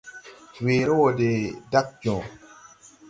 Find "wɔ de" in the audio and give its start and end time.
0.99-1.29